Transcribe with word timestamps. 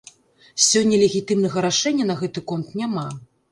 Сёння 0.67 0.99
легітымнага 1.03 1.65
рашэння 1.67 2.09
на 2.09 2.19
гэты 2.25 2.47
конт 2.51 2.67
няма. 2.83 3.09